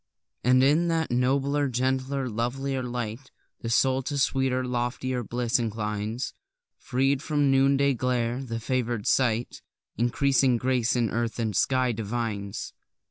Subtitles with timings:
[0.43, 6.33] And in that nobler, gentler, lovelier light, The soul to sweeter, loftier bliss inclines;
[6.79, 9.61] Freed from the noonday glare, the favour'd sight
[9.97, 12.73] Increasing grace in earth and sky divines.